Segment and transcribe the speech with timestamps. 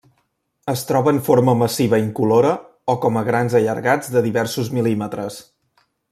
[0.71, 2.53] Es troba en forma massiva incolora
[2.93, 5.39] o com a grans allargats de diversos mil·límetres.